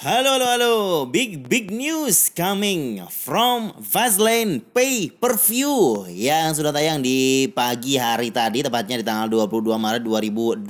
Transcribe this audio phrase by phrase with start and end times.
[0.00, 0.72] Halo, halo, halo.
[1.12, 8.32] Big, big news coming from Vaseline Pay Per View yang sudah tayang di pagi hari
[8.32, 10.64] tadi, tepatnya di tanggal 22 Maret 2021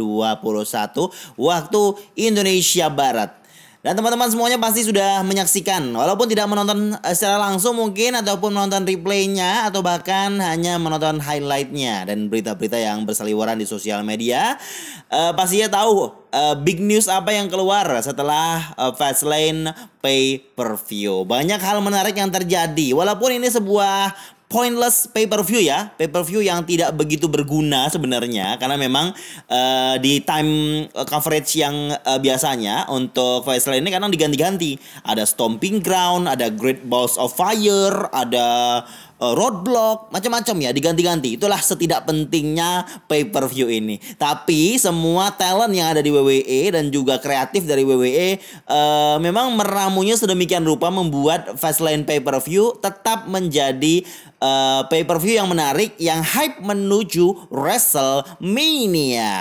[1.38, 1.82] waktu
[2.18, 3.39] Indonesia Barat.
[3.80, 5.80] Dan teman-teman semuanya pasti sudah menyaksikan.
[5.96, 12.04] Walaupun tidak menonton eh, secara langsung mungkin Ataupun menonton replaynya Atau bahkan hanya menonton highlightnya
[12.04, 14.60] Dan berita-berita yang berseliweran di sosial media
[15.08, 19.72] uh, Pastinya tahu uh, big news apa yang keluar setelah uh, Fastlane
[20.04, 22.92] Pay Per View Banyak hal menarik yang terjadi.
[22.92, 24.12] Walaupun ini sebuah
[24.50, 29.14] pointless pay per view ya, pay per view yang tidak begitu berguna sebenarnya karena memang
[29.46, 34.74] uh, di time eh, coverage yang uh, biasanya untuk Fastlane ini kadang diganti-ganti.
[35.06, 38.82] Ada Stomping Ground, ada Great Balls of Fire, ada
[39.20, 41.36] roadblock, macam-macam ya diganti-ganti.
[41.36, 44.00] Itulah setidak pentingnya pay per view ini.
[44.16, 50.16] Tapi semua talent yang ada di WWE dan juga kreatif dari WWE uh, memang meramunya
[50.16, 54.00] sedemikian rupa membuat Fastlane pay per view tetap menjadi
[54.40, 59.36] uh, pay per view yang menarik yang hype menuju WrestleMania.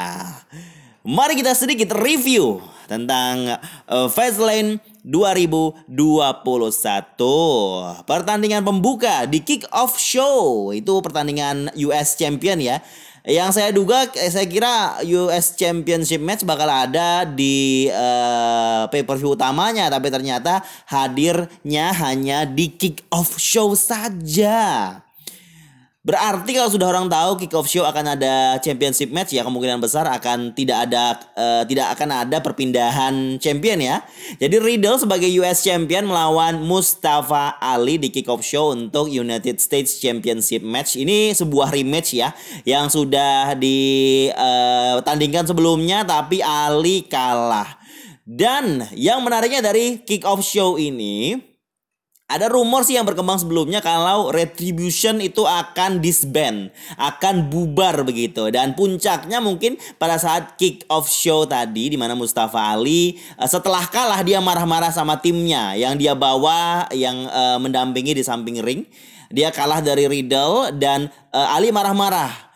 [1.08, 2.60] Mari kita sedikit review
[2.92, 3.56] tentang
[3.88, 8.06] uh, Fastlane 2021.
[8.06, 12.78] Pertandingan pembuka di Kick Off Show itu pertandingan US Champion ya.
[13.26, 19.92] Yang saya duga eh, saya kira US Championship match bakal ada di uh, pay-per-view utamanya
[19.92, 25.09] tapi ternyata hadirnya hanya di Kick Off Show saja.
[26.00, 30.08] Berarti kalau sudah orang tahu kick off show akan ada championship match ya kemungkinan besar
[30.08, 34.08] akan tidak ada uh, tidak akan ada perpindahan champion ya.
[34.40, 40.00] Jadi Riddle sebagai US champion melawan Mustafa Ali di kick off show untuk United States
[40.00, 40.96] Championship match.
[40.96, 42.32] Ini sebuah rematch ya
[42.64, 47.76] yang sudah ditandingkan eh, sebelumnya tapi Ali kalah.
[48.24, 51.49] Dan yang menariknya dari kick off show ini
[52.30, 56.70] ada rumor sih yang berkembang sebelumnya kalau Retribution itu akan disband,
[57.02, 58.54] akan bubar begitu.
[58.54, 63.82] Dan puncaknya mungkin pada saat kick off show tadi di mana Mustafa Ali uh, setelah
[63.90, 68.86] kalah dia marah-marah sama timnya yang dia bawa yang uh, mendampingi di samping ring.
[69.34, 72.49] Dia kalah dari Riddle dan uh, Ali marah-marah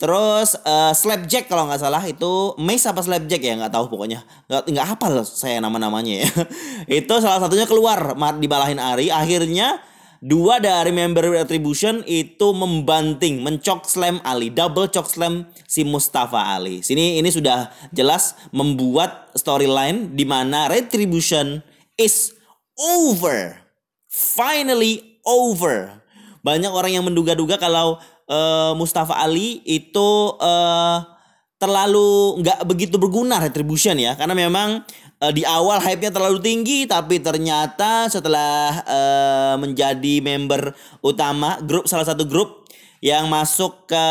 [0.00, 4.72] Terus uh, Slapjack kalau nggak salah itu Mace apa Slapjack ya nggak tahu pokoknya nggak
[4.72, 6.28] nggak hafal saya nama-namanya ya.
[7.04, 9.84] itu salah satunya keluar dibalahin Ari akhirnya
[10.24, 16.80] dua dari member Retribution itu membanting mencok slam Ali double chok slam si Mustafa Ali.
[16.80, 21.60] Sini ini sudah jelas membuat storyline di mana Retribution
[22.00, 22.32] is
[22.80, 23.52] over.
[24.08, 26.00] Finally over.
[26.40, 30.98] Banyak orang yang menduga-duga kalau uh, Mustafa Ali itu uh,
[31.60, 34.80] terlalu nggak begitu berguna retribution ya karena memang
[35.20, 40.72] uh, di awal hype-nya terlalu tinggi tapi ternyata setelah uh, menjadi member
[41.04, 42.64] utama grup salah satu grup
[43.04, 44.06] yang masuk ke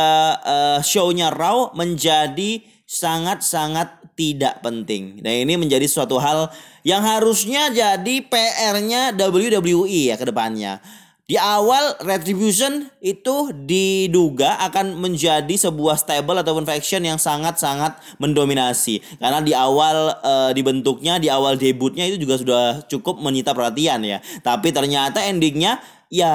[0.46, 5.22] uh, show-nya Raw menjadi sangat-sangat tidak penting.
[5.22, 6.50] Nah ini menjadi suatu hal
[6.82, 10.82] yang harusnya jadi PR-nya WWE ya ke depannya.
[11.30, 18.98] Di awal Retribution itu diduga akan menjadi sebuah stable ataupun faction yang sangat-sangat mendominasi.
[19.22, 24.18] Karena di awal e, dibentuknya, di awal debutnya itu juga sudah cukup menyita perhatian ya.
[24.42, 25.78] Tapi ternyata endingnya
[26.10, 26.34] ya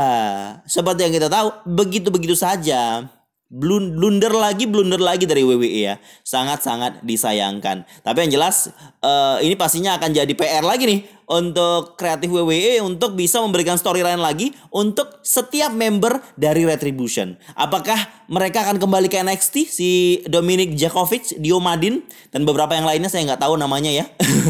[0.62, 3.10] seperti yang kita tahu begitu-begitu saja
[3.54, 5.94] blunder lagi blunder lagi dari WWE ya
[6.26, 12.28] sangat-sangat disayangkan tapi yang jelas uh, ini pastinya akan jadi PR lagi nih untuk kreatif
[12.28, 17.36] WWE untuk bisa memberikan storyline lagi untuk setiap member dari Retribution.
[17.56, 17.96] Apakah
[18.28, 19.90] mereka akan kembali ke NXT si
[20.28, 24.04] Dominic Jakovic Dio Madin dan beberapa yang lainnya saya nggak tahu namanya ya.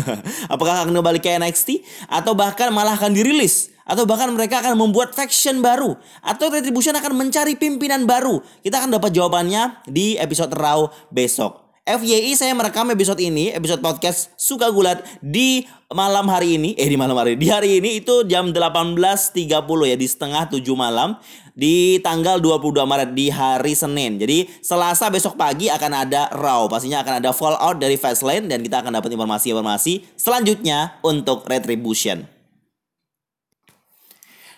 [0.52, 3.74] Apakah akan kembali ke NXT atau bahkan malah akan dirilis?
[3.84, 5.92] Atau bahkan mereka akan membuat faction baru?
[6.24, 8.40] Atau Retribution akan mencari pimpinan baru.
[8.64, 11.63] Kita akan dapat jawabannya di episode Raw besok.
[11.84, 16.96] FYI saya merekam episode ini, episode podcast Suka Gulat di malam hari ini, eh di
[16.96, 19.44] malam hari, di hari ini itu jam 18.30
[19.92, 21.20] ya, di setengah 7 malam,
[21.52, 24.16] di tanggal 22 Maret, di hari Senin.
[24.16, 28.80] Jadi Selasa besok pagi akan ada Raw, pastinya akan ada fallout dari Fastlane dan kita
[28.80, 32.33] akan dapat informasi-informasi selanjutnya untuk Retribution.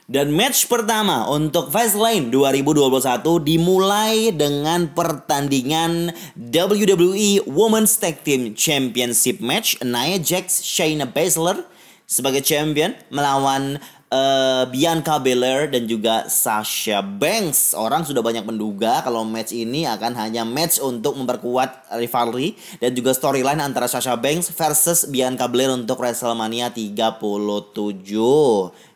[0.06, 9.74] Dan match pertama untuk Fastlane 2021 dimulai dengan pertandingan WWE Women's Tag Team Championship match.
[9.82, 11.66] Nia Jax Shayna Baszler
[12.06, 17.74] sebagai champion melawan uh, Bianca Belair dan juga Sasha Banks.
[17.74, 23.14] Orang sudah banyak menduga kalau match ini akan hanya match untuk memperkuat rivalry dan juga
[23.14, 27.18] storyline antara Sasha Banks versus Bianca Belair untuk WrestleMania 37.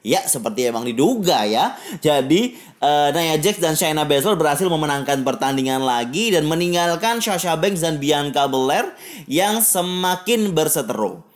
[0.00, 1.76] Ya, seperti emang diduga ya.
[2.00, 7.84] Jadi, uh, Nia Jax dan Shayna Baszler berhasil memenangkan pertandingan lagi dan meninggalkan Sasha Banks
[7.84, 8.96] dan Bianca Belair
[9.28, 11.29] yang semakin berseteru.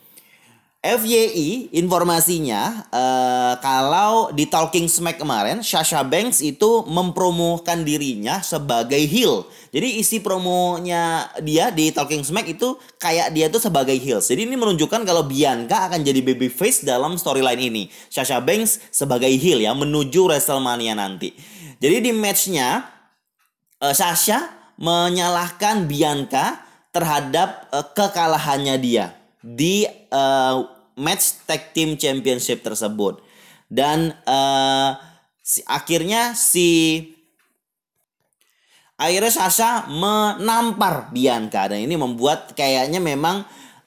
[0.85, 9.49] FYI informasinya uh, kalau di Talking Smack kemarin Sasha Banks itu mempromokan dirinya sebagai heel.
[9.73, 14.21] Jadi isi promonya dia di Talking Smack itu kayak dia tuh sebagai heel.
[14.21, 17.89] Jadi ini menunjukkan kalau Bianca akan jadi baby face dalam storyline ini.
[18.13, 21.33] Sasha Banks sebagai heel ya menuju WrestleMania nanti.
[21.81, 22.85] Jadi di matchnya
[23.81, 26.61] uh, Sasha menyalahkan Bianca
[26.93, 33.21] terhadap uh, kekalahannya dia di uh, match tag team championship tersebut.
[33.67, 34.95] Dan uh,
[35.43, 37.01] si, akhirnya si
[38.95, 41.67] akhirnya Sasha menampar Bianca.
[41.67, 43.43] Dan ini membuat kayaknya memang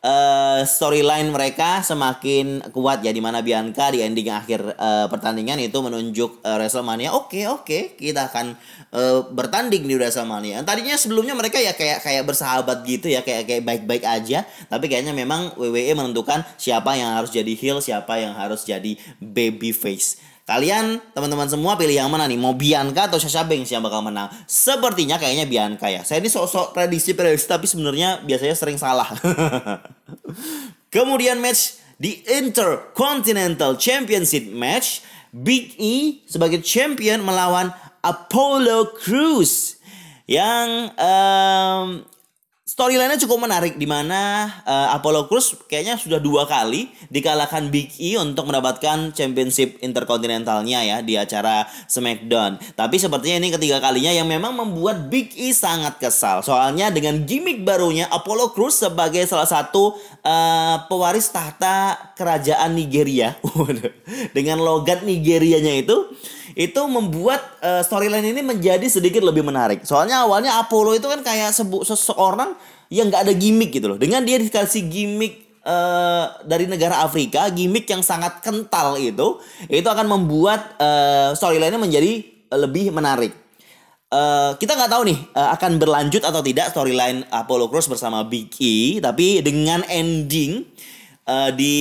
[0.09, 5.77] uh, storyline mereka semakin kuat ya di mana Bianca di ending akhir uh, pertandingan itu
[5.77, 8.57] menunjuk uh, WrestleMania oke okay, oke okay, kita akan
[8.97, 10.65] uh, bertanding di WrestleMania.
[10.65, 15.13] Tadinya sebelumnya mereka ya kayak kayak bersahabat gitu ya kayak kayak baik-baik aja tapi kayaknya
[15.13, 20.28] memang WWE menentukan siapa yang harus jadi heel siapa yang harus jadi baby face.
[20.49, 22.41] Kalian teman-teman semua pilih yang mana nih?
[22.41, 24.33] Mau Bianca atau Sasha Banks yang bakal menang?
[24.49, 26.01] Sepertinya kayaknya Bianca ya.
[26.09, 29.13] Saya ini sok-sok prediksi prediksi tapi sebenarnya biasanya sering salah.
[30.95, 35.05] Kemudian match di Intercontinental Championship match
[35.37, 37.69] Big E sebagai champion melawan
[38.01, 39.77] Apollo Crews
[40.25, 42.09] yang um,
[42.69, 48.21] Storyline-nya cukup menarik di mana uh, Apollo Crews kayaknya sudah dua kali dikalahkan Big E
[48.21, 52.61] untuk mendapatkan championship interkontinentalnya ya di acara SmackDown.
[52.77, 56.45] Tapi sepertinya ini ketiga kalinya yang memang membuat Big E sangat kesal.
[56.45, 63.33] Soalnya dengan gimmick barunya Apollo Crews sebagai salah satu uh, pewaris tahta kerajaan Nigeria.
[64.37, 65.97] dengan logat Nigerianya itu
[66.57, 69.85] itu membuat uh, storyline ini menjadi sedikit lebih menarik.
[69.85, 72.57] Soalnya awalnya Apollo itu kan kayak sebu seseorang
[72.89, 73.99] yang nggak ada gimmick gitu loh.
[74.01, 80.07] Dengan dia dikasih gimmick uh, dari negara Afrika, gimmick yang sangat kental itu, itu akan
[80.09, 82.25] membuat uh, storyline-nya menjadi
[82.55, 83.37] lebih menarik.
[84.09, 88.49] Uh, kita nggak tahu nih uh, akan berlanjut atau tidak storyline Apollo Crews bersama Big
[88.57, 90.65] E, tapi dengan ending
[91.29, 91.77] uh, di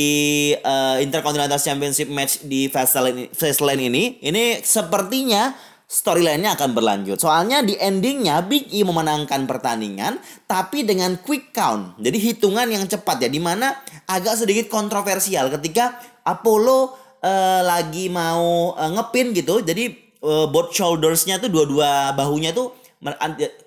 [0.60, 5.56] uh, Intercontinental Championship match di Fastlane, ini, ini sepertinya
[5.88, 7.16] storyline-nya akan berlanjut.
[7.16, 11.96] Soalnya di endingnya Big E memenangkan pertandingan tapi dengan quick count.
[11.96, 13.72] Jadi hitungan yang cepat ya di mana
[14.04, 15.96] agak sedikit kontroversial ketika
[16.28, 16.92] Apollo
[17.24, 19.64] uh, lagi mau uh, ngepin gitu.
[19.64, 19.96] Jadi
[20.28, 22.76] uh, both shoulders-nya tuh dua-dua bahunya tuh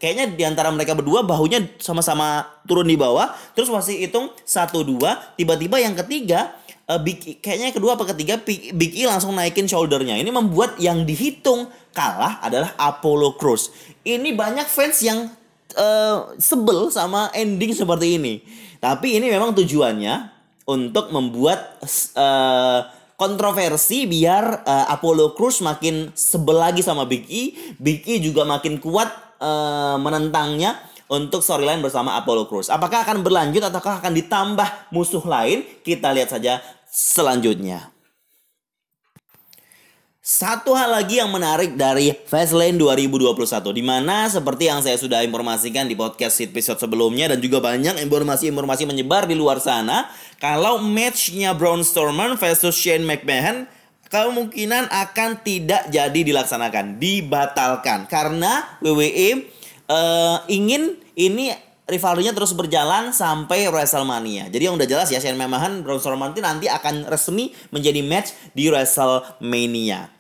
[0.03, 5.23] kayaknya di antara mereka berdua bahunya sama-sama turun di bawah terus masih hitung satu dua
[5.39, 6.51] tiba-tiba yang ketiga
[6.91, 10.19] uh, Big E, kayaknya kedua apa ketiga Big E langsung naikin shouldernya.
[10.19, 13.71] Ini membuat yang dihitung kalah adalah Apollo Crews.
[14.03, 15.31] Ini banyak fans yang
[15.79, 18.43] uh, sebel sama ending seperti ini.
[18.83, 21.79] Tapi ini memang tujuannya untuk membuat
[22.17, 22.81] uh,
[23.21, 27.77] kontroversi biar uh, Apollo Crews makin sebel lagi sama Big E.
[27.77, 30.81] Big E juga makin kuat uh, menentangnya
[31.13, 32.73] untuk storyline bersama Apollo Crews.
[32.73, 35.69] Apakah akan berlanjut ataukah akan ditambah musuh lain?
[35.85, 37.93] Kita lihat saja selanjutnya.
[40.31, 43.35] Satu hal lagi yang menarik dari Fastlane 2021
[43.75, 48.87] di mana seperti yang saya sudah informasikan di podcast episode sebelumnya dan juga banyak informasi-informasi
[48.87, 50.07] menyebar di luar sana
[50.39, 53.67] kalau matchnya Braun Strowman versus Shane McMahon
[54.07, 59.51] kemungkinan akan tidak jadi dilaksanakan, dibatalkan karena WWE
[59.91, 61.51] uh, eh, ingin ini
[61.91, 64.47] rivalnya terus berjalan sampai WrestleMania.
[64.47, 68.71] Jadi yang udah jelas ya Shane McMahon Braun Strowman nanti akan resmi menjadi match di
[68.71, 70.20] WrestleMania.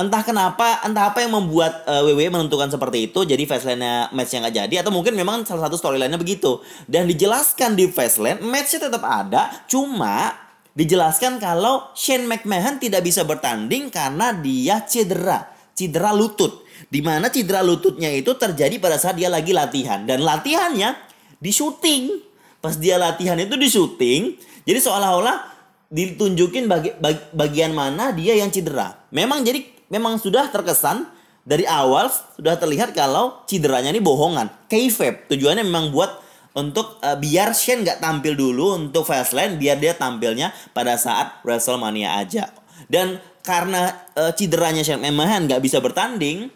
[0.00, 4.48] Entah kenapa, entah apa yang membuat uh, WWE menentukan seperti itu, jadi Fastlane-nya match yang
[4.48, 6.64] gak jadi, atau mungkin memang salah satu storyline-nya begitu.
[6.88, 10.32] Dan dijelaskan di Fastlane, match-nya tetap ada, cuma
[10.72, 16.64] dijelaskan kalau Shane McMahon tidak bisa bertanding karena dia cedera, cedera lutut.
[16.88, 20.08] Di mana cedera lututnya itu terjadi pada saat dia lagi latihan.
[20.08, 20.96] Dan latihannya
[21.36, 22.32] di syuting.
[22.64, 25.48] Pas dia latihan itu di syuting, jadi seolah-olah
[25.88, 29.08] ditunjukin bagi, bagi, bagian mana dia yang cedera.
[29.16, 31.04] Memang jadi memang sudah terkesan
[31.44, 34.48] dari awal sudah terlihat kalau cederanya ini bohongan.
[34.70, 36.22] Kayfabe tujuannya memang buat
[36.54, 42.18] untuk uh, biar Shane nggak tampil dulu untuk Fastlane biar dia tampilnya pada saat WrestleMania
[42.18, 42.50] aja.
[42.90, 46.50] Dan karena uh, cederanya Shane McMahon nggak bisa bertanding,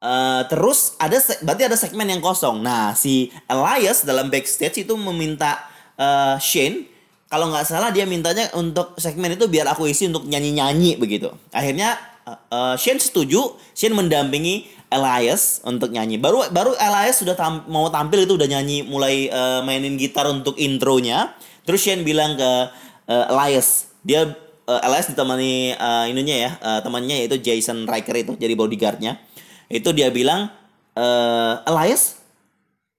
[0.00, 2.60] uh, terus ada berarti ada segmen yang kosong.
[2.60, 5.60] Nah si Elias dalam backstage itu meminta
[6.00, 6.88] uh, Shane
[7.32, 11.32] kalau nggak salah dia mintanya untuk segmen itu biar aku isi untuk nyanyi-nyanyi begitu.
[11.48, 16.20] Akhirnya uh, Shane setuju, Shane mendampingi Elias untuk nyanyi.
[16.20, 20.54] Baru baru Elias sudah tam, mau tampil itu udah nyanyi, mulai uh, mainin gitar untuk
[20.60, 21.32] intronya.
[21.64, 22.50] Terus Shane bilang ke
[23.08, 24.28] uh, Elias, dia
[24.68, 29.16] uh, Elias ditemani uh, ininya ya, uh, temannya yaitu Jason Riker itu jadi bodyguardnya.
[29.72, 30.52] Itu dia bilang,
[30.92, 32.20] uh, Elias,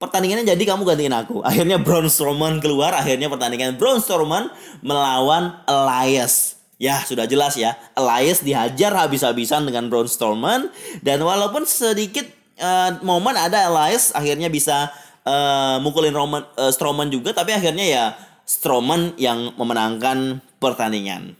[0.01, 1.45] pertandingannya jadi kamu gantiin aku.
[1.45, 4.49] Akhirnya Braun Strowman keluar, akhirnya pertandingan Braun Strowman
[4.81, 6.62] melawan Elias.
[6.83, 7.79] Ya, sudah jelas ya.
[7.95, 10.67] Elias dihajar habis-habisan dengan Braun Strowman
[10.99, 12.27] dan walaupun sedikit
[12.59, 14.91] uh, momen ada Elias akhirnya bisa
[15.23, 18.05] uh, mukulin Roman uh, Strowman juga tapi akhirnya ya
[18.43, 21.39] Strowman yang memenangkan pertandingan.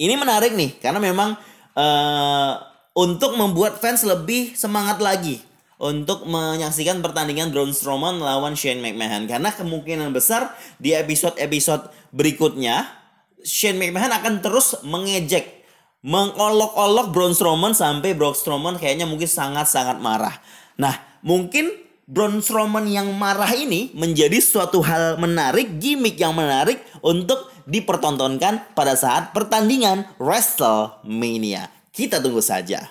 [0.00, 1.36] Ini menarik nih karena memang
[1.76, 2.52] uh,
[2.96, 5.44] untuk membuat fans lebih semangat lagi
[5.76, 12.99] untuk menyaksikan pertandingan Braun Strowman melawan Shane McMahon karena kemungkinan besar di episode-episode berikutnya
[13.44, 15.64] Shane McMahon akan terus mengejek,
[16.04, 20.36] mengolok-olok Braun Strowman sampai Braun Strowman kayaknya mungkin sangat-sangat marah.
[20.80, 21.72] Nah, mungkin
[22.10, 28.98] Braun Strowman yang marah ini menjadi suatu hal menarik, gimmick yang menarik untuk dipertontonkan pada
[28.98, 31.70] saat pertandingan WrestleMania.
[31.94, 32.90] Kita tunggu saja.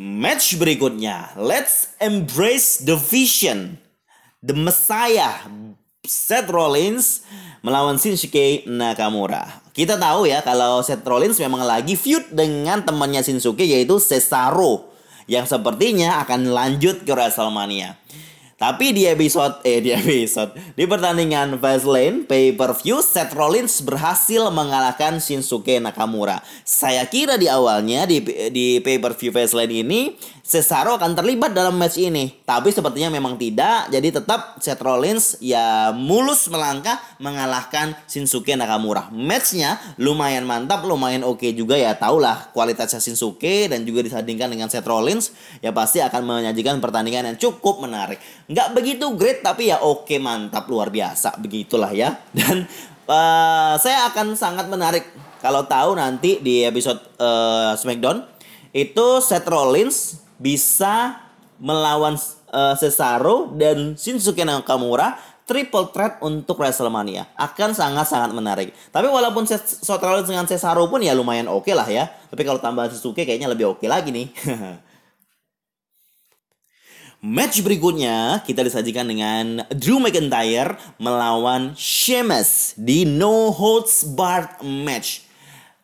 [0.00, 3.76] Match berikutnya, let's embrace the vision.
[4.40, 5.44] The Messiah
[6.00, 7.28] Seth Rollins
[7.60, 9.60] melawan Shinsuke Nakamura.
[9.76, 14.88] Kita tahu ya kalau Seth Rollins memang lagi feud dengan temannya Shinsuke yaitu Cesaro
[15.28, 18.00] yang sepertinya akan lanjut ke WrestleMania.
[18.60, 25.80] Tapi di episode eh di episode di pertandingan Fastlane pay-per-view Seth Rollins berhasil mengalahkan Shinsuke
[25.80, 26.40] Nakamura.
[26.64, 30.12] Saya kira di awalnya di di pay-per-view Fastlane ini
[30.50, 33.86] Cesaro akan terlibat dalam match ini, tapi sepertinya memang tidak.
[33.86, 39.14] Jadi tetap Seth Rollins ya mulus melangkah mengalahkan Shinsuke Nakamura.
[39.14, 41.94] Matchnya lumayan mantap, lumayan oke okay juga ya.
[41.94, 45.30] Taulah kualitasnya Shinsuke dan juga disandingkan dengan Seth Rollins
[45.62, 48.18] ya pasti akan menyajikan pertandingan yang cukup menarik.
[48.50, 52.18] Nggak begitu great tapi ya oke okay, mantap luar biasa begitulah ya.
[52.34, 52.66] Dan
[53.06, 55.06] uh, saya akan sangat menarik
[55.38, 58.26] kalau tahu nanti di episode uh, SmackDown
[58.74, 61.20] itu Seth Rollins bisa
[61.60, 62.16] melawan
[62.50, 68.72] uh, Cesaro dan Shinsuke Nakamura triple threat untuk WrestleMania akan sangat-sangat menarik.
[68.94, 72.08] Tapi walaupun Seth Rollins dengan Cesaro pun ya lumayan oke okay lah ya.
[72.08, 74.30] Tapi kalau tambah Shinsuke kayaknya lebih oke okay lagi nih.
[77.20, 85.28] Match berikutnya kita disajikan dengan Drew McIntyre melawan Sheamus di No Holds Barred match.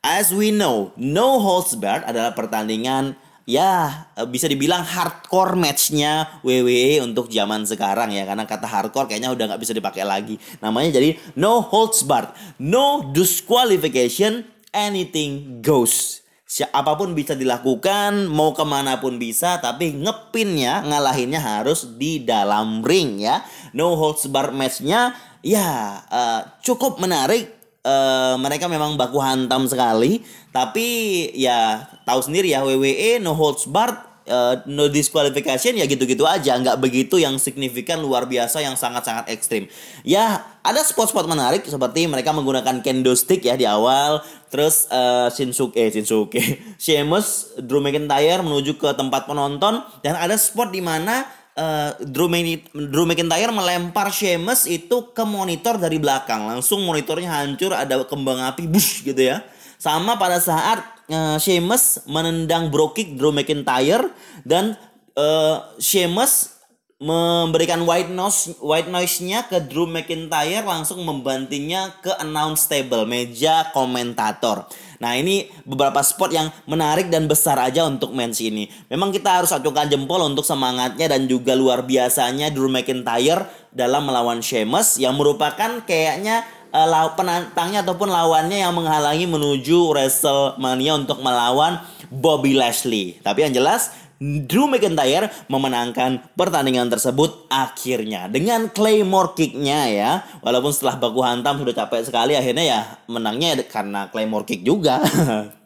[0.00, 7.00] As we know, No Holds Barred adalah pertandingan ya eh, bisa dibilang hardcore matchnya WWE
[7.06, 8.26] untuk zaman sekarang ya.
[8.26, 10.36] Karena kata hardcore kayaknya udah nggak bisa dipakai lagi.
[10.60, 16.26] Namanya jadi no holds barred no disqualification anything goes.
[16.46, 22.82] Siapa pun bisa dilakukan mau ke mana pun bisa tapi ngepinnya ngalahinnya harus di dalam
[22.82, 23.42] ring ya.
[23.72, 25.14] No holds barred matchnya
[25.46, 27.55] ya uh, cukup menarik
[27.86, 30.26] uh, mereka memang baku hantam sekali.
[30.50, 36.58] Tapi ya tahu sendiri ya WWE no holds barred uh, no disqualification ya gitu-gitu aja.
[36.58, 39.70] Nggak begitu yang signifikan luar biasa yang sangat-sangat ekstrim.
[40.02, 44.20] Ya ada spot-spot menarik seperti mereka menggunakan kendo stick ya di awal.
[44.50, 46.42] Terus uh, Shinsuke eh Shinsuke
[46.82, 49.80] Sheamus Drew McIntyre menuju ke tempat penonton.
[50.02, 52.28] Dan ada spot di mana uh, Drew,
[52.70, 56.46] Drew McIntyre melempar Sheamus itu ke monitor dari belakang.
[56.46, 59.42] Langsung monitornya hancur, ada kembang api, bush gitu ya.
[59.76, 64.08] Sama pada saat uh, Sheamus menendang bro kick Drew McIntyre
[64.44, 64.76] dan
[65.16, 66.56] uh, Sheamus
[66.96, 74.64] memberikan white noise white noise-nya ke Drew McIntyre langsung membantinya ke announce table meja komentator.
[75.02, 78.68] Nah ini beberapa spot yang menarik dan besar aja untuk match ini.
[78.88, 84.40] Memang kita harus acungkan jempol untuk semangatnya dan juga luar biasanya Drew McIntyre dalam melawan
[84.40, 91.80] Sheamus yang merupakan kayaknya uh, penantangnya ataupun lawannya yang menghalangi menuju WrestleMania untuk melawan
[92.12, 93.18] Bobby Lashley.
[93.24, 100.10] Tapi yang jelas Drew McIntyre memenangkan pertandingan tersebut akhirnya dengan Claymore kicknya ya.
[100.40, 102.80] Walaupun setelah baku hantam sudah capek sekali akhirnya ya
[103.12, 105.04] menangnya karena Claymore kick juga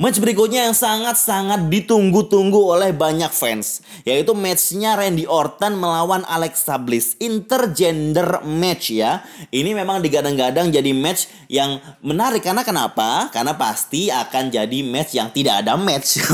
[0.00, 7.12] Match berikutnya yang sangat-sangat ditunggu-tunggu oleh banyak fans yaitu matchnya Randy Orton melawan Alexa Bliss
[7.20, 9.20] intergender match ya.
[9.52, 13.28] Ini memang digadang-gadang jadi match yang menarik karena kenapa?
[13.36, 16.24] Karena pasti akan jadi match yang tidak ada match.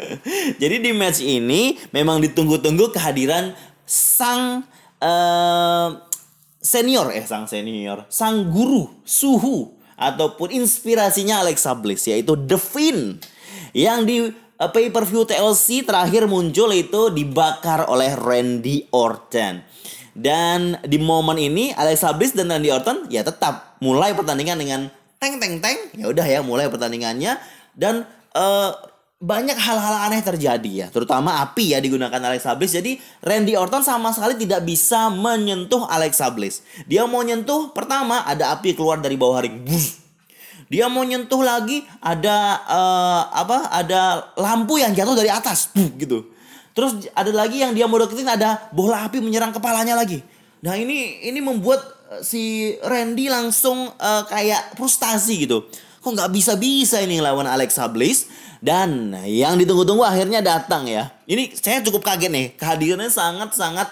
[0.62, 3.50] jadi di match ini memang ditunggu-tunggu kehadiran
[3.82, 4.62] sang
[5.02, 5.90] uh,
[6.62, 13.18] senior eh sang senior, sang guru suhu ataupun inspirasinya Alexa Bliss yaitu The Finn
[13.74, 19.60] yang di uh, pay per view TLC terakhir muncul itu dibakar oleh Randy Orton.
[20.18, 24.80] Dan di momen ini Alexa Bliss dan Randy Orton ya tetap mulai pertandingan dengan
[25.18, 25.78] teng teng teng.
[25.94, 27.38] Ya udah ya mulai pertandingannya
[27.78, 28.74] dan uh,
[29.18, 32.78] banyak hal-hal aneh terjadi ya, terutama api ya digunakan Alexa Bliss.
[32.78, 36.62] Jadi Randy Orton sama sekali tidak bisa menyentuh Alexa Bliss.
[36.86, 39.66] Dia mau nyentuh pertama ada api keluar dari bawah ring.
[40.70, 43.74] Dia mau nyentuh lagi ada uh, apa?
[43.74, 46.30] Ada lampu yang jatuh dari atas, gitu.
[46.70, 50.22] Terus ada lagi yang dia mau deketin ada bola api menyerang kepalanya lagi.
[50.62, 51.82] Nah ini ini membuat
[52.14, 55.66] eh, si Randy langsung uh, kayak frustasi gitu.
[55.98, 58.30] Kok nggak bisa-bisa ini lawan Alexa Bliss?
[58.58, 61.14] Dan yang ditunggu-tunggu akhirnya datang ya.
[61.30, 63.88] Ini saya cukup kaget nih, kehadirannya sangat-sangat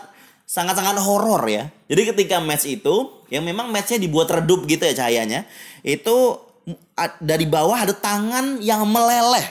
[0.47, 1.67] sangat-sangat horor ya.
[1.91, 5.43] Jadi ketika match itu, yang memang matchnya dibuat redup gitu ya cahayanya,
[5.83, 6.39] itu
[7.19, 9.47] dari bawah ada tangan yang meleleh.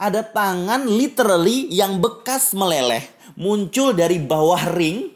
[0.00, 3.04] Ada tangan literally yang bekas meleleh
[3.36, 5.12] muncul dari bawah ring.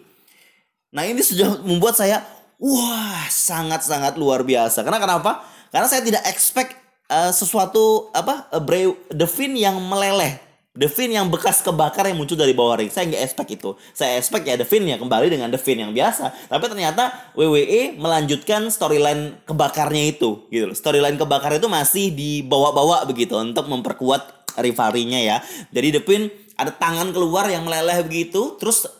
[0.93, 2.21] Nah ini sudah membuat saya
[2.61, 4.85] wah sangat-sangat luar biasa.
[4.85, 5.45] Karena kenapa?
[5.73, 6.84] Karena saya tidak expect
[7.15, 10.43] uh, sesuatu apa uh, Bray Devin yang meleleh
[10.75, 12.91] Devin yang bekas kebakar yang muncul dari bawah ring.
[12.91, 13.79] Saya nggak expect itu.
[13.95, 16.51] Saya expect ya Devin ya kembali dengan Devin yang biasa.
[16.51, 23.71] Tapi ternyata WWE melanjutkan storyline kebakarnya itu gitu Storyline kebakar itu masih dibawa-bawa begitu untuk
[23.71, 25.37] memperkuat rivalrinya ya.
[25.71, 26.27] Jadi Devin
[26.59, 28.59] ada tangan keluar yang meleleh begitu.
[28.59, 28.91] Terus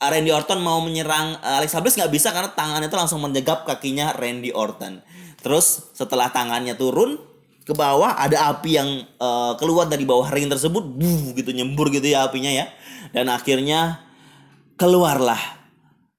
[0.00, 4.56] Randy Orton mau menyerang Alexa Bliss nggak bisa karena tangannya itu langsung menjegap kakinya Randy
[4.56, 5.04] Orton.
[5.44, 7.20] Terus setelah tangannya turun,
[7.70, 12.10] ke bawah ada api yang uh, keluar dari bawah ring tersebut buh, gitu nyembur gitu
[12.10, 12.66] ya apinya ya
[13.14, 14.02] dan akhirnya
[14.74, 15.38] keluarlah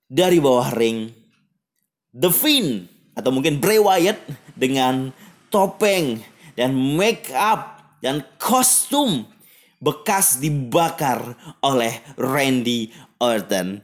[0.08, 1.12] dari bawah ring
[2.16, 2.88] The Fiend
[3.20, 4.24] atau mungkin Bray Wyatt
[4.56, 5.12] dengan
[5.52, 6.24] topeng
[6.56, 9.28] dan make up dan kostum
[9.80, 13.82] bekas dibakar oleh Randy Orton.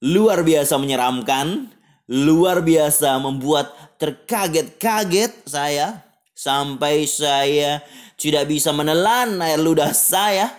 [0.00, 1.70] Luar biasa menyeramkan,
[2.08, 6.09] luar biasa membuat terkaget-kaget saya
[6.40, 7.84] sampai saya
[8.16, 10.56] tidak bisa menelan air ludah saya.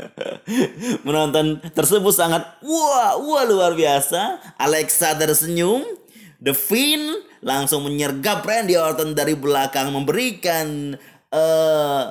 [1.06, 4.36] Menonton tersebut sangat wah, wah luar biasa.
[4.60, 5.80] Alexa tersenyum.
[6.42, 10.98] The Finn langsung menyergap Randy Orton dari belakang memberikan
[11.30, 12.02] uh,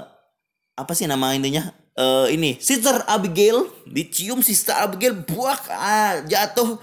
[0.73, 1.69] apa sih nama intinya?
[1.91, 6.79] Uh, ini Sister Abigail dicium Sister Abigail buak ah, jatuh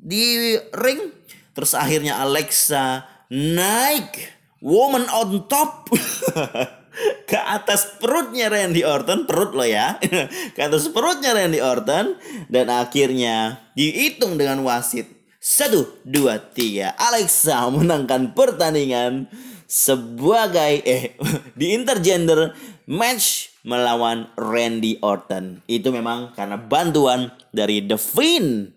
[0.00, 1.12] di ring
[1.52, 5.90] terus akhirnya Alexa naik woman on top.
[7.28, 10.00] Ke atas perutnya Randy Orton perut lo ya.
[10.56, 12.16] Ke atas perutnya Randy Orton.
[12.48, 15.12] Dan akhirnya dihitung dengan wasit.
[15.36, 16.96] Satu dua tiga.
[16.96, 19.28] Alexa menangkan pertandingan
[19.68, 21.18] sebagai eh
[21.58, 22.56] di intergender
[22.88, 25.60] match melawan Randy Orton.
[25.68, 28.72] Itu memang karena bantuan dari The Fiend.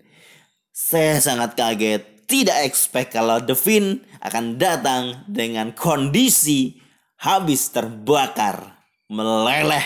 [0.74, 6.78] Saya sangat kaget tidak expect kalau Fiend akan datang dengan kondisi
[7.18, 8.78] habis terbakar,
[9.10, 9.84] meleleh,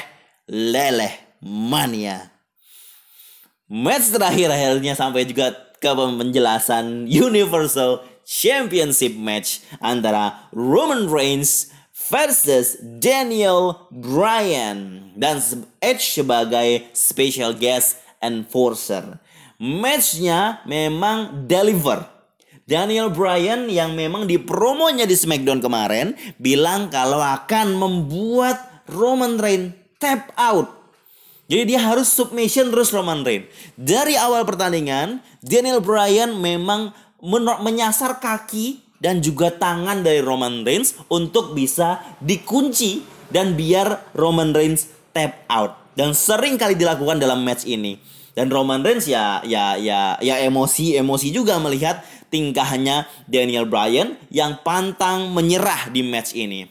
[0.52, 2.30] leleh, mania.
[3.72, 11.74] Match terakhir akhirnya sampai juga ke penjelasan Universal Championship match antara Roman Reigns
[12.12, 15.40] versus Daniel Bryan dan
[15.82, 19.20] Edge sebagai special guest enforcer.
[19.58, 22.13] Matchnya memang deliver
[22.64, 29.76] Daniel Bryan yang memang di promonya di SmackDown kemarin bilang kalau akan membuat Roman Reigns
[30.00, 30.72] tap out.
[31.52, 33.52] Jadi dia harus submission terus Roman Reigns.
[33.76, 36.96] Dari awal pertandingan, Daniel Bryan memang
[37.60, 44.88] menyasar kaki dan juga tangan dari Roman Reigns untuk bisa dikunci dan biar Roman Reigns
[45.12, 45.76] tap out.
[46.00, 48.00] Dan sering kali dilakukan dalam match ini.
[48.34, 52.02] Dan Roman Reigns ya ya ya ya emosi emosi juga melihat
[52.34, 56.66] tingkahnya Daniel Bryan yang pantang menyerah di match ini.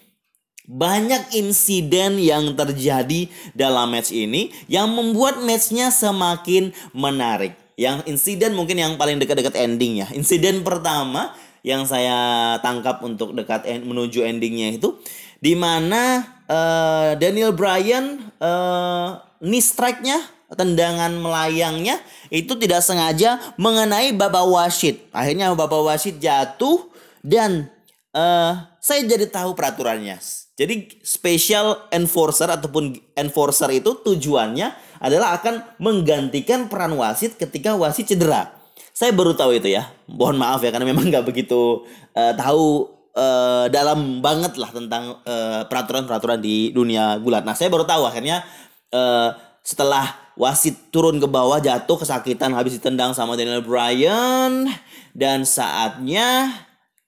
[0.66, 7.54] Banyak insiden yang terjadi dalam match ini yang membuat matchnya semakin menarik.
[7.78, 10.10] Yang insiden mungkin yang paling dekat-dekat ending ya.
[10.10, 11.30] Insiden pertama
[11.62, 14.98] yang saya tangkap untuk dekat menuju endingnya itu
[15.38, 20.18] di mana uh, Daniel Bryan uh, knee strike-nya
[20.56, 25.08] tendangan melayangnya itu tidak sengaja mengenai Bapak Wasit.
[25.12, 26.88] Akhirnya Bapak Wasit jatuh
[27.24, 27.72] dan
[28.16, 30.18] uh, saya jadi tahu peraturannya.
[30.52, 38.52] Jadi special enforcer ataupun enforcer itu tujuannya adalah akan menggantikan peran wasit ketika wasit cedera.
[38.92, 39.88] Saya baru tahu itu ya.
[40.06, 45.24] Mohon maaf ya karena memang nggak begitu uh, tahu uh, dalam banget lah tentang
[45.66, 47.42] peraturan-peraturan uh, di dunia gulat.
[47.48, 48.44] Nah saya baru tahu akhirnya
[48.92, 49.34] uh,
[49.64, 54.68] setelah wasit turun ke bawah jatuh kesakitan habis ditendang sama Daniel Bryan.
[55.12, 56.52] Dan saatnya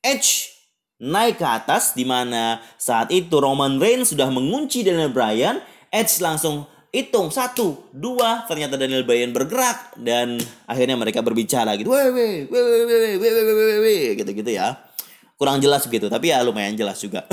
[0.05, 0.53] Edge
[1.01, 5.61] naik ke atas di mana saat itu Roman Reigns sudah mengunci Daniel Bryan.
[5.89, 12.07] Edge langsung hitung satu dua ternyata Daniel Bryan bergerak dan akhirnya mereka berbicara gitu weh
[12.15, 14.79] weh weh weh weh weh weh gitu gitu ya.
[15.35, 17.27] Kurang jelas gitu tapi ya lumayan jelas juga.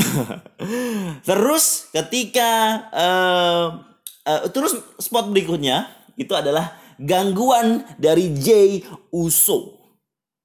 [1.30, 2.50] Terus ketika
[2.90, 3.91] uh,
[4.26, 9.82] uh, terus spot berikutnya itu adalah gangguan dari Jay Uso.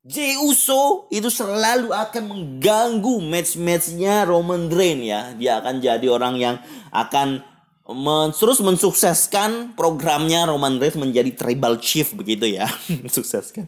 [0.06, 5.20] Jay Uso itu selalu akan mengganggu match-matchnya Roman Reigns ya.
[5.34, 6.56] Dia akan jadi orang yang
[6.94, 7.42] akan
[7.86, 12.70] men terus mensukseskan programnya Roman Reigns menjadi tribal chief begitu ya.
[13.02, 13.66] Mensukseskan.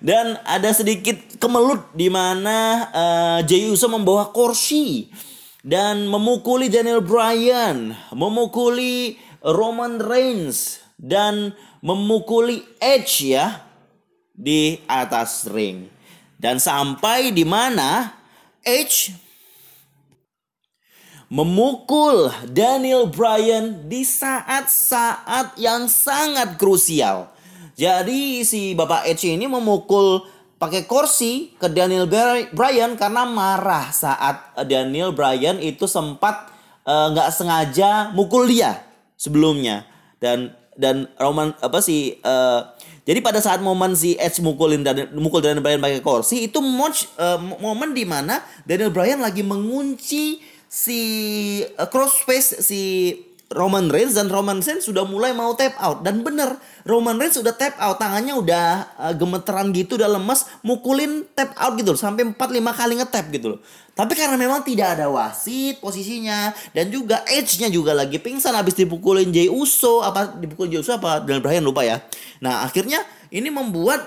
[0.00, 5.12] Dan ada sedikit kemelut di mana uh, Jey Uso membawa kursi
[5.66, 13.66] dan memukuli Daniel Bryan, memukuli Roman Reigns dan memukuli Edge ya
[14.30, 15.90] di atas ring.
[16.38, 18.14] Dan sampai di mana
[18.62, 19.10] Edge
[21.26, 27.34] memukul Daniel Bryan di saat-saat yang sangat krusial.
[27.74, 30.22] Jadi si Bapak Edge ini memukul
[30.56, 32.08] pakai kursi ke Daniel
[32.52, 36.48] Bryan karena marah saat Daniel Bryan itu sempat
[36.88, 38.84] eh, nggak uh, sengaja mukul dia
[39.20, 39.84] sebelumnya.
[40.16, 42.68] Dan dan Roman apa sih uh,
[43.08, 46.92] jadi pada saat momen si Edge mukulin dan mukul Daniel Bryan pakai kursi itu momen,
[47.16, 51.00] uh, momen di mana Daniel Bryan lagi mengunci si
[51.80, 52.82] uh, crossface si
[53.46, 57.54] Roman Reigns dan Roman Reigns sudah mulai mau tap out dan bener Roman Reigns sudah
[57.54, 58.66] tap out tangannya udah
[58.98, 63.26] uh, gemeteran gitu udah lemas mukulin tap out gitu loh sampai 4 5 kali ngetap
[63.30, 63.60] gitu loh.
[63.94, 69.30] Tapi karena memang tidak ada wasit posisinya dan juga Edge-nya juga lagi pingsan habis dipukulin
[69.30, 72.02] Jey Uso apa dipukulin Jey Uso apa dan Bryan lupa ya.
[72.42, 72.98] Nah, akhirnya
[73.30, 74.02] ini membuat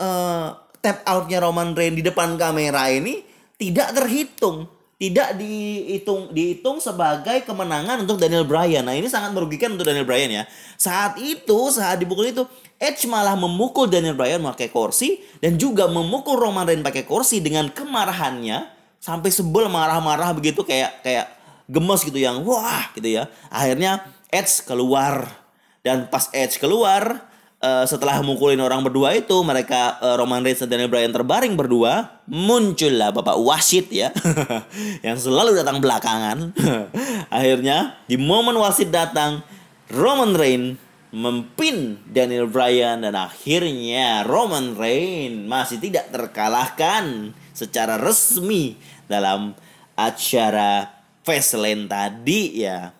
[0.00, 3.20] uh, tap outnya Roman Reigns di depan kamera ini
[3.60, 8.82] tidak terhitung tidak dihitung dihitung sebagai kemenangan untuk Daniel Bryan.
[8.82, 10.44] Nah, ini sangat merugikan untuk Daniel Bryan ya.
[10.74, 12.42] Saat itu, saat dipukul itu,
[12.82, 17.70] Edge malah memukul Daniel Bryan pakai kursi dan juga memukul Roman Reigns pakai kursi dengan
[17.70, 21.30] kemarahannya sampai sebel marah-marah begitu kayak kayak
[21.70, 23.30] gemes gitu yang wah gitu ya.
[23.54, 24.02] Akhirnya
[24.34, 25.30] Edge keluar
[25.86, 27.27] dan pas Edge keluar
[27.62, 32.22] uh, setelah mukulin orang berdua itu mereka uh, Roman Reigns dan Daniel Bryan terbaring berdua
[32.26, 34.14] muncullah bapak wasit ya.
[35.06, 36.54] Yang selalu datang belakangan.
[37.36, 39.42] Akhirnya di momen wasit datang
[39.90, 48.76] Roman Reigns mempin Daniel Bryan dan akhirnya Roman Reigns masih tidak terkalahkan secara resmi
[49.08, 49.56] dalam
[49.96, 52.92] acara Fastlane tadi ya.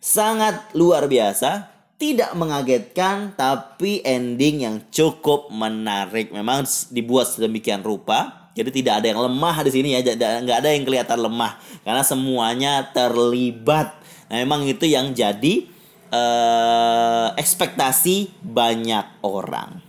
[0.00, 1.73] Sangat luar biasa
[2.04, 6.28] tidak mengagetkan tapi ending yang cukup menarik.
[6.28, 8.52] Memang dibuat sedemikian rupa.
[8.52, 10.04] Jadi tidak ada yang lemah di sini ya,
[10.44, 13.96] nggak ada yang kelihatan lemah karena semuanya terlibat.
[14.28, 15.66] Nah, memang itu yang jadi
[16.12, 19.82] uh, ekspektasi banyak orang.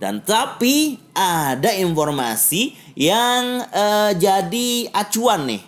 [0.00, 5.62] Dan tapi ada informasi yang uh, jadi acuan nih,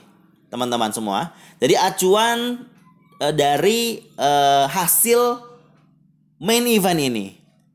[0.49, 1.37] teman-teman semua.
[1.63, 2.65] Jadi acuan
[3.23, 5.39] uh, dari uh, hasil
[6.43, 7.27] main event ini.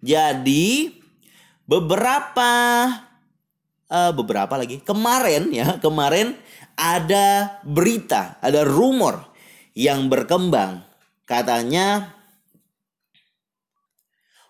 [0.04, 0.92] Jadi
[1.64, 2.52] beberapa
[3.88, 6.36] uh, beberapa lagi kemarin ya kemarin
[6.76, 9.24] ada berita, ada rumor
[9.72, 10.84] yang berkembang
[11.24, 12.14] katanya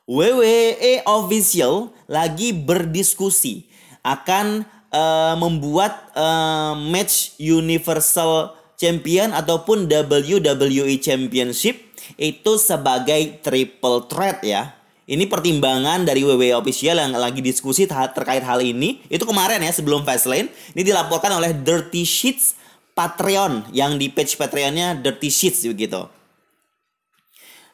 [0.07, 3.67] WWE official lagi berdiskusi
[4.07, 11.81] akan uh, membuat uh, match Universal Champion ataupun WWE Championship
[12.15, 14.77] itu sebagai triple threat ya.
[15.07, 19.01] Ini pertimbangan dari WWE official yang lagi diskusi terkait hal ini.
[19.07, 20.51] Itu kemarin ya sebelum Fastlane.
[20.75, 22.59] Ini dilaporkan oleh Dirty Sheets
[22.91, 26.05] Patreon yang di page Patreonnya Dirty Sheets begitu.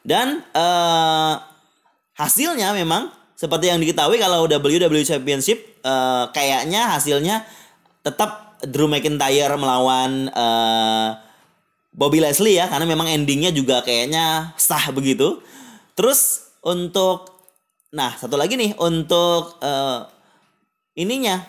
[0.04, 1.34] Dan uh,
[2.14, 7.42] hasilnya memang seperti yang diketahui kalau WWE Championship uh, kayaknya hasilnya
[8.04, 11.18] tetap Drew McIntyre melawan uh,
[11.94, 15.38] Bobby Leslie ya karena memang endingnya juga kayaknya sah begitu.
[15.94, 17.30] Terus untuk
[17.94, 20.10] nah satu lagi nih untuk uh,
[20.98, 21.46] ininya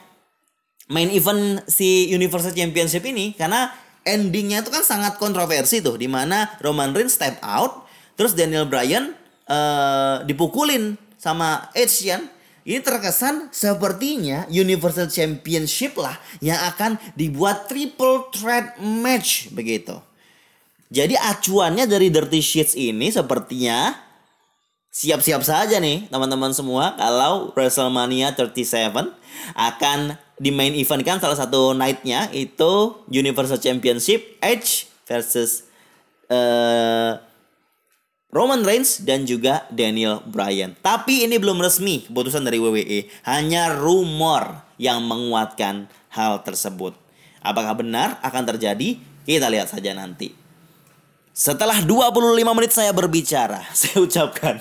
[0.94, 3.74] main event si Universal Championship ini karena
[4.06, 9.18] endingnya itu kan sangat kontroversi tuh di mana Roman Reigns step out terus Daniel Bryan
[9.50, 12.30] uh, dipukulin sama Edge kan
[12.66, 20.02] ini terkesan sepertinya Universal Championship lah yang akan dibuat triple threat match begitu.
[20.90, 23.94] Jadi acuannya dari Dirty Sheets ini sepertinya
[24.90, 28.90] siap-siap saja nih teman-teman semua kalau WrestleMania 37
[29.54, 30.00] akan
[30.42, 35.70] di main event kan salah satu nightnya itu Universal Championship Edge versus
[36.34, 37.22] uh,
[38.36, 40.76] Roman Reigns dan juga Daniel Bryan.
[40.84, 46.92] Tapi ini belum resmi keputusan dari WWE, hanya rumor yang menguatkan hal tersebut.
[47.40, 49.00] Apakah benar akan terjadi?
[49.24, 50.36] Kita lihat saja nanti.
[51.32, 54.60] Setelah 25 menit saya berbicara, saya ucapkan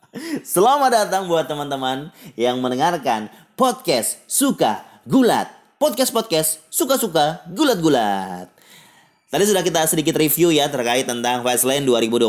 [0.54, 3.26] selamat datang buat teman-teman yang mendengarkan
[3.58, 5.50] podcast Suka Gulat.
[5.82, 8.55] Podcast-podcast suka-suka gulat-gulat.
[9.36, 12.24] Tadi sudah kita sedikit review ya terkait tentang Fastlane 2021.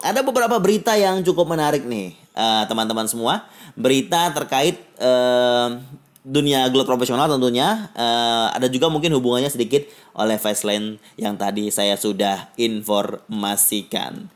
[0.00, 3.44] Ada beberapa berita yang cukup menarik nih teman teman-teman semua.
[3.76, 5.76] Berita terkait uh,
[6.24, 7.92] dunia glot profesional tentunya.
[7.92, 9.84] Uh, ada juga mungkin hubungannya sedikit
[10.16, 14.32] oleh Fastlane yang tadi saya sudah informasikan.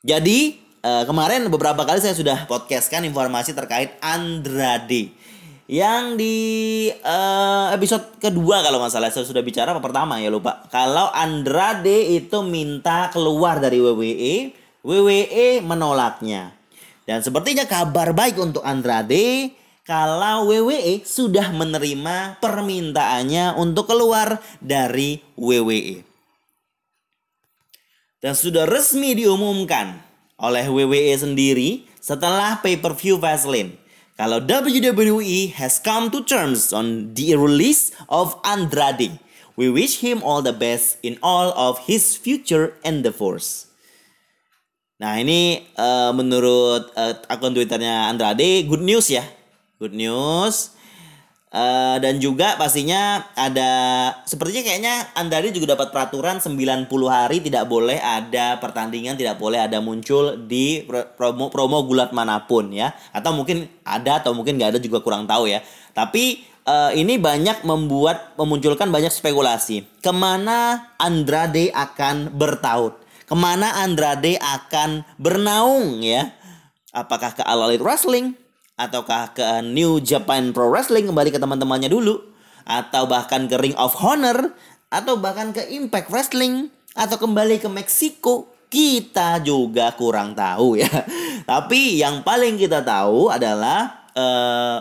[0.00, 5.12] Jadi uh, kemarin beberapa kali saya sudah podcastkan informasi terkait Andrade
[5.68, 10.64] yang di uh, episode kedua kalau nggak salah saya sudah bicara apa pertama ya lupa.
[10.72, 16.56] Kalau Andrade itu minta keluar dari WWE, WWE menolaknya.
[17.04, 19.52] Dan sepertinya kabar baik untuk Andrade
[19.84, 26.00] kalau WWE sudah menerima permintaannya untuk keluar dari WWE.
[28.24, 30.00] Dan sudah resmi diumumkan
[30.40, 33.87] oleh WWE sendiri setelah pay-per-view Fastlane
[34.18, 39.22] kalau WWE has come to terms on the release of Andrade.
[39.54, 43.70] We wish him all the best in all of his future endeavors.
[44.98, 49.22] Nah ini uh, menurut uh, akun twitternya Andrade, good news ya.
[49.78, 50.74] Good news.
[51.48, 53.72] Uh, dan juga pastinya ada
[54.28, 59.80] sepertinya kayaknya Andari juga dapat peraturan 90 hari tidak boleh ada pertandingan, tidak boleh ada
[59.80, 60.84] muncul di
[61.16, 62.92] promo promo gulat mana pun ya.
[63.16, 65.64] Atau mungkin ada atau mungkin nggak ada juga kurang tahu ya.
[65.96, 69.88] Tapi uh, ini banyak membuat memunculkan banyak spekulasi.
[70.04, 73.00] Ke mana Andrade akan bertaut?
[73.24, 76.28] Ke mana Andrade akan bernaung ya?
[76.92, 78.36] Apakah ke Elite Wrestling?
[78.78, 82.22] Ataukah ke New Japan Pro Wrestling kembali ke teman-temannya dulu
[82.62, 84.54] atau bahkan ke Ring of Honor
[84.88, 90.88] atau bahkan ke Impact Wrestling atau kembali ke Meksiko kita juga kurang tahu ya.
[91.50, 94.78] Tapi yang paling kita tahu adalah uh,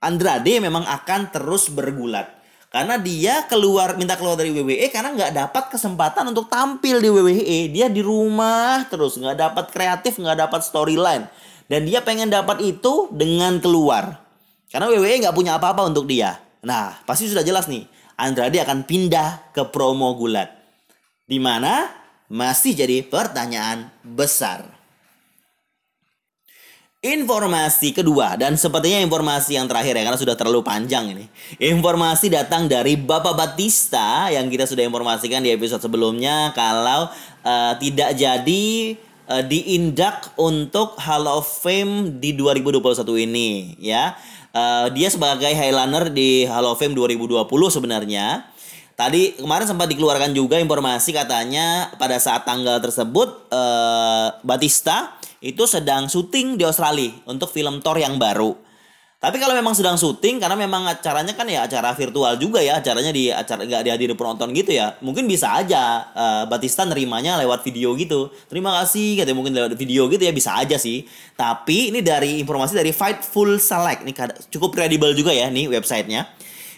[0.00, 2.40] Andrade memang akan terus bergulat.
[2.70, 7.66] Karena dia keluar minta keluar dari WWE karena nggak dapat kesempatan untuk tampil di WWE
[7.66, 11.26] dia di rumah terus nggak dapat kreatif nggak dapat storyline
[11.70, 14.18] dan dia pengen dapat itu dengan keluar.
[14.74, 16.42] Karena WWE nggak punya apa-apa untuk dia.
[16.66, 17.86] Nah, pasti sudah jelas nih.
[18.18, 20.50] Andrade akan pindah ke promo gulat.
[21.30, 21.86] Di mana
[22.26, 24.66] masih jadi pertanyaan besar.
[27.00, 31.24] Informasi kedua dan sepertinya informasi yang terakhir ya karena sudah terlalu panjang ini.
[31.56, 37.08] Informasi datang dari Bapak Batista yang kita sudah informasikan di episode sebelumnya kalau
[37.40, 44.18] uh, tidak jadi uh, diindak untuk Hall of Fame di 2021 ini ya.
[44.50, 48.50] Uh, dia sebagai Highlander di Hall of Fame 2020 sebenarnya.
[48.98, 56.04] Tadi kemarin sempat dikeluarkan juga informasi katanya pada saat tanggal tersebut uh, Batista itu sedang
[56.04, 58.52] syuting di Australia untuk film Thor yang baru.
[59.20, 63.12] Tapi kalau memang sedang syuting karena memang acaranya kan ya acara virtual juga ya, acaranya
[63.12, 64.96] di acara nggak dihadiri penonton gitu ya.
[65.04, 68.32] Mungkin bisa aja uh, Batista nerimanya lewat video gitu.
[68.48, 71.04] Terima kasih katanya mungkin lewat video gitu ya bisa aja sih.
[71.36, 74.16] Tapi ini dari informasi dari Fightful Select ini
[74.56, 76.24] cukup kredibel juga ya nih websitenya.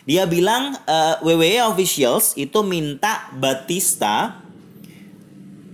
[0.03, 4.43] Dia bilang uh, eh, WWE officials itu minta Batista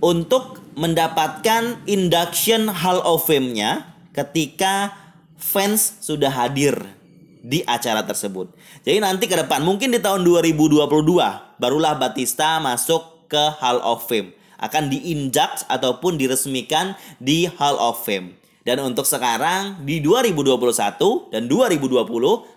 [0.05, 4.93] untuk mendapatkan induction Hall of Fame-nya ketika
[5.49, 6.77] fans sudah hadir
[7.41, 8.53] di acara tersebut.
[8.85, 10.85] Jadi nanti ke depan mungkin di tahun 2022
[11.57, 14.37] barulah Batista masuk ke Hall of Fame.
[14.61, 18.37] Akan diinjak ataupun diresmikan di Hall of Fame.
[18.61, 22.05] Dan untuk sekarang di 2021 dan 2020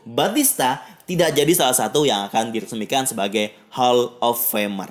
[0.05, 4.91] Batista tidak jadi salah satu yang akan diresmikan sebagai Hall of Famer.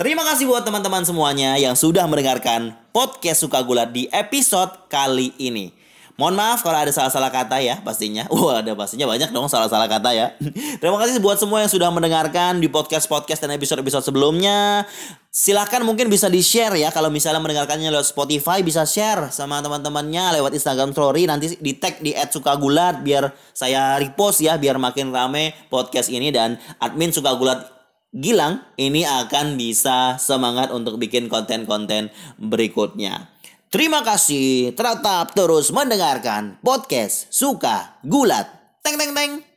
[0.00, 5.79] Terima kasih buat teman-teman semuanya yang sudah mendengarkan podcast Suka Gulat di episode kali ini.
[6.20, 8.28] Mohon maaf kalau ada salah-salah kata ya pastinya.
[8.34, 10.36] Wah ada pastinya banyak dong salah-salah kata ya.
[10.84, 14.84] Terima kasih buat semua yang sudah mendengarkan di podcast-podcast dan episode-episode sebelumnya.
[15.32, 16.92] Silahkan mungkin bisa di-share ya.
[16.92, 21.24] Kalau misalnya mendengarkannya lewat Spotify bisa share sama teman-temannya lewat Instagram Story.
[21.24, 24.60] Nanti di tag di @sukagulat biar saya repost ya.
[24.60, 27.80] Biar makin rame podcast ini dan admin Sukagulat
[28.10, 32.10] Gilang ini akan bisa semangat untuk bikin konten-konten
[32.42, 33.30] berikutnya.
[33.70, 38.50] Terima kasih tetap terus mendengarkan podcast Suka Gulat.
[38.82, 39.49] Teng teng teng.